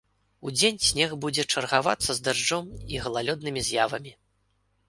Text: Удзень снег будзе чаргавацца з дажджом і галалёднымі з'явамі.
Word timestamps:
Удзень 0.51 0.79
снег 0.85 1.11
будзе 1.25 1.45
чаргавацца 1.55 2.09
з 2.21 2.25
дажджом 2.29 2.65
і 2.95 3.03
галалёднымі 3.05 3.61
з'явамі. 3.69 4.19